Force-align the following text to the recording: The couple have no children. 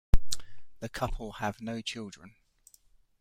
The 0.79 0.89
couple 0.89 1.33
have 1.33 1.61
no 1.61 1.79
children. 1.79 2.33